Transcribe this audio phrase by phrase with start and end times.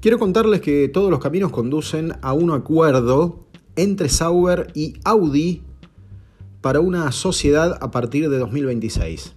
[0.00, 3.40] Quiero contarles que todos los caminos conducen a un acuerdo
[3.74, 5.62] entre Sauber y Audi
[6.60, 9.34] para una sociedad a partir de 2026.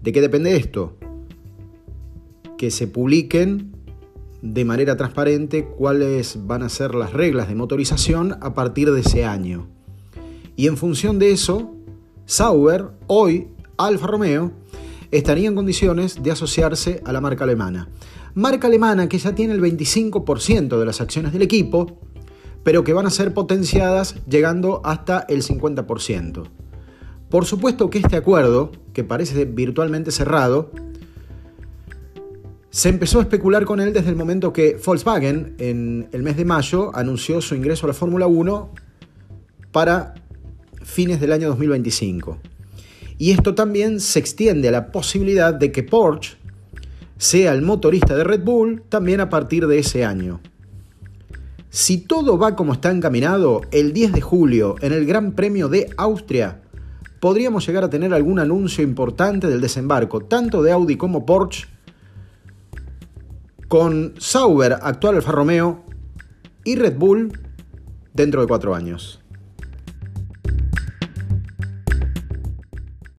[0.00, 0.96] ¿De qué depende esto?
[2.56, 3.74] Que se publiquen
[4.42, 9.24] de manera transparente cuáles van a ser las reglas de motorización a partir de ese
[9.24, 9.66] año.
[10.54, 11.74] Y en función de eso,
[12.26, 14.52] Sauber, hoy Alfa Romeo,
[15.16, 17.88] estaría en condiciones de asociarse a la marca alemana.
[18.34, 21.98] Marca alemana que ya tiene el 25% de las acciones del equipo,
[22.64, 26.42] pero que van a ser potenciadas llegando hasta el 50%.
[27.30, 30.72] Por supuesto que este acuerdo, que parece virtualmente cerrado,
[32.70, 36.44] se empezó a especular con él desde el momento que Volkswagen en el mes de
[36.44, 38.70] mayo anunció su ingreso a la Fórmula 1
[39.70, 40.14] para
[40.82, 42.53] fines del año 2025.
[43.18, 46.36] Y esto también se extiende a la posibilidad de que Porsche
[47.16, 50.40] sea el motorista de Red Bull también a partir de ese año.
[51.70, 55.90] Si todo va como está encaminado, el 10 de julio en el Gran Premio de
[55.96, 56.60] Austria
[57.24, 61.66] podríamos llegar a tener algún anuncio importante del desembarco tanto de Audi como Porsche
[63.66, 65.84] con Sauber, actual Alfa Romeo,
[66.64, 67.32] y Red Bull
[68.12, 69.23] dentro de cuatro años.